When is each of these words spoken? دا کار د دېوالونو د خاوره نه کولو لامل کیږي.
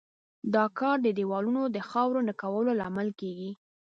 دا 0.53 0.63
کار 0.79 0.97
د 1.03 1.07
دېوالونو 1.17 1.61
د 1.75 1.77
خاوره 1.89 2.21
نه 2.29 2.33
کولو 2.41 2.71
لامل 2.81 3.09
کیږي. 3.19 3.51